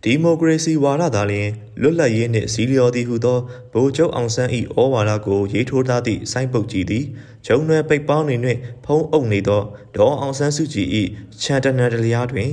[0.05, 3.39] ဒီမိုကရေစီဝါဒသာလျှင်လွတ်လပ်ရေးနှင့်စီလျော်သည်ဟုသော
[3.73, 7.05] ဗိုလ်ချုပ်အောင်ဆန်း၏ဩဝါဒကိုရေးထိုးထားသည့်စိုင်းပုတ်ကြီးသည်
[7.47, 9.63] ဂျုံနယ်ပိတ်ပေါင်းနေနှင့်ဖုံးအုပ်နေသော
[9.97, 10.89] ဒေါ်အောင်ဆန်းစုကြည်၏
[11.43, 12.51] ချန်တနတလျားတွင်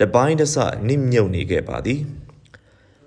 [0.00, 0.56] တပိုင်းတစ
[0.88, 2.00] နစ်မြုပ်နေခဲ့ပါသည်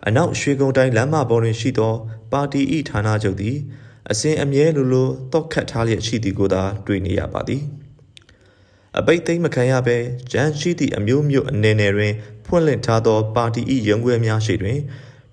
[0.07, 1.93] အနောက်ရွှေကုန်းတိုင်းလမ်းမပေါ်တွင်ရှိသော
[2.31, 3.57] ပါတီ၏ဌာနချုပ်သည်
[4.11, 7.63] အစဉ်အမြဲလိုလိုတောက်ခတ်ထားလျက်ရှိသည်ကိုသာတွေ့နေရပါသည်
[8.99, 9.97] အပိတ်သိမ်းမခံရဘဲ
[10.31, 12.13] ဂျန်ရှိသည့်အမျိုးမျိုးအနေနယ်တွင်
[12.45, 14.79] ဖွင့်လှစ်ထားသောပါတီ၏ရုံးခွဲများရှိတွင်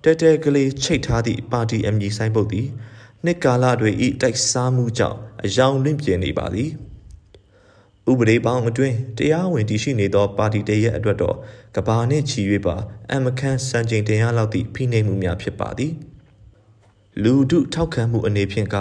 [0.03, 2.67] တဲတဲကလေးချိတ်ထားသည့်ပါတီအမည်ဆိုင်ပုတ်သည်
[3.25, 6.69] နှစ်ကာလတွေ၏တိုက်စားမှုကြောင့်အယောင်လင့်ပြင်းနေပါသည်
[8.11, 11.37] ဥပဒေပေါင်းအတွင်းတရားဝင်တည်ရှိနေသောပါတီတရဲ့အတွက်တော့
[11.75, 12.75] ကဘာနှင့်ချီ၍ပါ
[13.11, 15.93] အမခန့်စံချိန်တင်ရလောက်သည့်ဖိနှိပ်မှုများဖြစ်ပါသည်
[17.23, 18.77] လူထုထောက်ခံမှုအနေဖြင့်က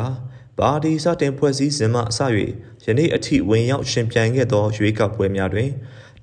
[0.59, 2.21] ပါတီစတင်ဖွဲ့စည်းစဉ်မှအစ၍
[2.85, 5.71] ယနေ့အထိဝင်ရောက်ရှင်ပြိုင်ခဲ့သောရွေးကောက်ပွဲများတွင်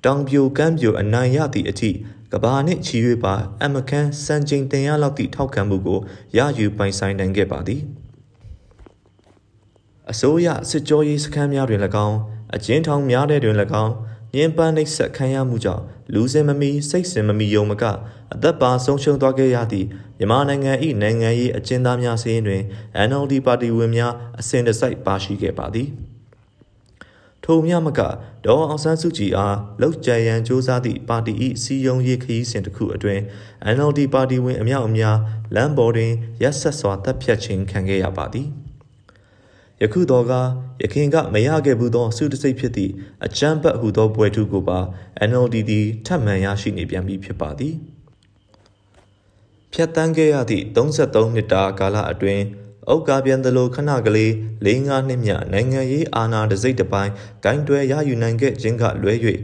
[0.04, 1.90] တောင်ပြိုကမ်းပြိုအနိုင်ရသည့်အထိ
[2.32, 6.00] ကဘာနှင့်ချီ၍ပါအမခန်းစံချိန်တင်ရလောက်သည့်ထောက်ခံမှုကို
[6.36, 7.80] ရယူပိုင်ဆိုင်နိုင်ခဲ့ပါသည်
[10.10, 12.18] အစိုးရစစ်ကြောရေးစခန်းများတွင်၎င်း
[12.54, 13.92] အကျဉ်းထောင်များတဲ့တွင်၎င်း
[14.34, 15.82] ညှဉ်းပန်းနှိပ်စက်ခံရမှုကြောင့်
[16.14, 17.84] လူစင်မမီစိတ်စင်မမီယုံမက
[18.34, 19.86] အသက်ပါဆုံးရှုံးသွားခဲ့ရသည့်
[20.18, 22.62] မြန်မာနိုင်ငံ၏နိုင်ငံရေးအကျဉ်းသားများစည်းတွင်
[23.08, 25.88] NLD ပါတီဝင်များအစဉ်တစိုက်ပါရှိခဲ့ပါသည်
[27.50, 28.00] ထိုမြမက
[28.46, 31.32] ဒေါ်အောင်ဆန်းစုကြည်အားလောက်ကြံရန်စ조사သည့်ပါတီ၏
[31.62, 33.22] စီယုံရေးခရီးစဉ်တစ်ခုအတွင်း
[33.74, 35.16] NLD ပါတီဝင်အများအများ
[35.54, 38.48] လမ်းပေါ်တွင်ရက်ဆက်စွာတပ်ဖြတ်ခြင်းခံခဲ့ရပါသည်
[39.82, 40.32] ယခုတော့က
[40.82, 42.92] ယခင်ကမရခဲ့ဘူးသောစုတစိတ်ဖြစ်သည့်
[43.24, 44.78] အကြမ်းဖက်ဟူသောပွဲထုကိုပါ
[45.28, 47.74] NLD သည်ထပ်မံရရှိနေပြန်ပြီဖြစ်ပါသည်
[49.72, 52.44] ဖြတ်တန်းခဲ့ရသည့်33နှစ်တာကာလအတွင်း
[52.88, 54.32] အုတ်ကားပြန်သလိုခဏကလေး
[54.66, 57.12] ၄၅နှစ်မြနိုင်ငံရေးအာဏာတစိမ့်တစ်ပိုင်း
[57.44, 59.14] ဂိုင်းတွယ်ရယူနိုင်ခဲ့ခြင်းကလွဲ၍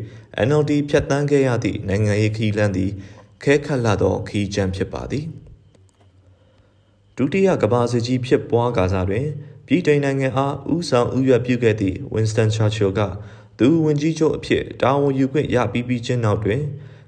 [0.47, 2.91] NLD ဖြတ်တန်းခဲ့ရသည့်နိုင်ငံရေးခီးလန်းသည်
[3.43, 5.25] ခဲခတ်လာသောခီးချမ်းဖြစ်ပါသည်
[7.17, 9.27] ဒုတိယကမ္ဘာစစ်ကြီးဖြစ်ပွားကာစားတွင်
[9.67, 13.01] ပြည်ထိုင်နိုင်ငံအားဦးဆောင်ဦးရွက်ပြုခဲ့သည့် Winston Churchill က
[13.59, 16.61] သူဝင်ကြီးချုပ်အဖြစ်တာဝန်ယူခွင့်ရပြီးပြီးချင်းနောက်တွင်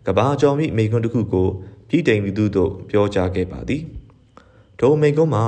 [0.06, 1.48] ကဘာကျော်မိမိကွန်းတစ်ခုကို
[1.88, 3.82] ပြည်ထိုင်လူသူတို့ပြောကြားခဲ့ပါသည်
[4.78, 5.44] ထိုမိကွန်းမှာ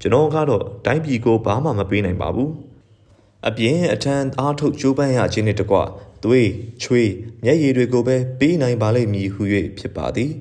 [0.00, 2.50] ကျွန်တော်ကတော့တိုင်းပြည်ကိုဘာမှမပေးနိုင်ပါဘူး
[3.48, 5.76] အပြင်အထံအားထုတ်ကြိုးပမ်းရခြင်းနဲ့တကွ
[6.24, 6.50] သွေး
[6.82, 7.10] ချွေး
[7.44, 9.42] မျက်ရည်တွေကိုပဲပေးနိုင်ပါလိမ့်မည်ဟု၍
[9.78, 10.32] ဖြစ်ပါသည်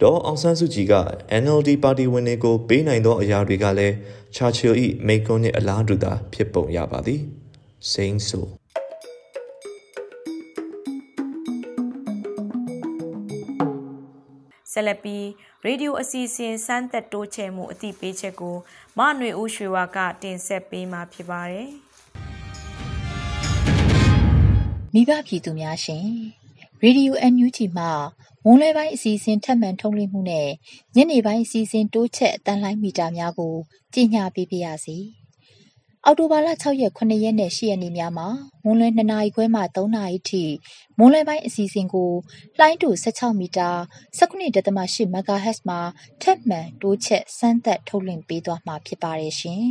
[0.00, 0.94] ဒေါ်အောင်ဆန်းစုကြည်က
[1.42, 3.94] NLD ပါတီဝင်တွေကိုပေးနိုင်သောအရာတွေကလည်း
[4.34, 7.20] ချာချီလ်၏မိကွန်းနှင့်အလားတူသာဖြစ်ပုံရပါသည်
[7.90, 8.46] စိမ့်ဆို
[14.72, 15.24] ဆက်လက်ပြီး
[15.64, 18.56] ရေဒီယိုအစီအစဉ်စမ်းသက်တိုးချဲ့မှုအသိပေးချက်ကို
[18.98, 21.68] မနွေဦးရွှေဝါကတင်ဆက်ပေးမှာဖြစ်ပါတယ်။
[24.92, 26.06] မိဘပြည်သူများရှင်
[26.82, 27.90] ရေဒီယို NUG မှာ
[28.44, 30.48] မွန်းလွဲပိုင်းအစီအစဉ်ထပ်မံထုတ်လွှင့်မှုနဲ့
[30.96, 33.54] ညနေပိုင်းအစီအစဉ်တိုးချက်အတန်းလိုင်းမီတာများကို
[33.92, 34.96] ကြီးညာပေးပါရစေ။
[36.08, 38.28] အောက်တိုဘာလ6ရက်9ရက်နဲ့10ရက်နေ့များမှာ
[38.64, 40.44] မွန်းလွဲ2နာရီခွဲမှ3နာရီထိ
[40.98, 42.10] မွန်းလွဲပိုင်းအစီအစဉ်ကို
[42.58, 43.70] လှိုင်းတူ16မီတာ
[44.18, 45.80] 19.8 MHz မှာ
[46.22, 49.64] ထပ်မံတိုးချက်စမ်းသပ်ထုတ်လွှင့်ပေးသွားမှာဖြစ်ပါတယ်ရှင်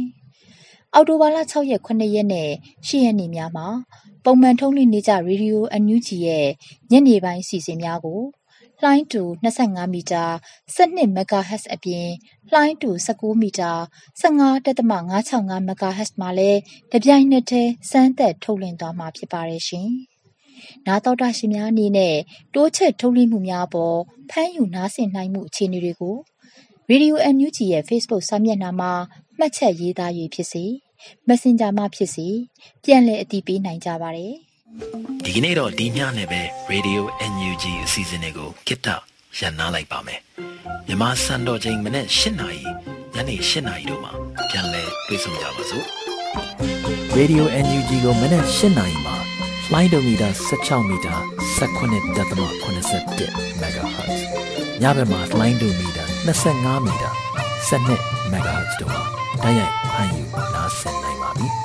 [0.93, 2.49] ။အောက်တိုဘာလ6ရက်9ရက်နဲ့
[2.87, 3.67] 10ရက်နေ့များမှာ
[4.25, 6.47] ပုံမှန်ထုတ်လွှင့်နေကြရေဒီယိုအန်ယူဂျီရဲ့
[6.91, 8.21] ညနေပိုင်းအစီအစဉ်များကို
[8.85, 9.23] လှိုင်းတူ
[9.61, 10.25] 25မီတာ
[10.75, 12.09] 12 MHz အပြင်
[12.51, 13.71] လှိုင်းတူ19မီတာ
[14.21, 16.59] 15.565 MHz မှာလည်း
[16.91, 19.89] တပြိုင်နက်တည်းစမ်းသပ်ထုတ်လွှင့်သွားမှာဖြစ်ပါတယ်ရှင်။
[20.85, 22.15] နားတော်တာရှင်များအနေနဲ့
[22.53, 23.97] တိုးချက်ထုတ်လွှင့်မှုများပေါ်
[24.29, 26.15] ဖမ်းယူနားဆင်နိုင်မှုအခြေအနေတွေကို
[26.89, 28.93] Radio NUG ရဲ့ Facebook စာမျက်နှာမှာ
[29.37, 30.63] မှတ်ချက်ရေးသား၍ဖြစ်စေ
[31.27, 32.27] Messenger မှာဖြစ်စေ
[32.83, 34.35] ပြန်လည်အတည်ပြုနိုင်ကြပါတယ်။
[35.25, 37.01] ဒီကနေ့တော့ဒီညနဲ့ပဲ Radio
[37.31, 38.87] NUG အစီအစဉ်လေးကိုကိတ္တ
[39.39, 40.19] ရန်နာလိုက်ပါမယ်
[40.87, 42.61] မြန်မာစံတော်ချိန်မနေ့၈နာရီ
[43.13, 44.11] ညနေ၈နာရီတို့မှာ
[44.49, 45.85] ပြန်လည်တွေ့ဆုံကြပါစို့
[47.17, 49.15] Radio NUG ကိုမနေ့၈နာရီမှာ
[49.73, 50.29] လိုင်းဒိုမီတာ
[50.61, 51.15] 16မီတာ
[51.59, 54.17] 19.87 MHz
[54.81, 56.03] ညဘက်မှာလိုင်းဒိုမီတာ
[56.43, 57.09] 25မီတာ
[57.69, 59.01] 12 MHz တို့မှာ
[59.43, 60.23] တိုက်ရိုက်ဖမ်းယူ
[60.53, 61.49] နားဆင်နိုင်ပါပြီ။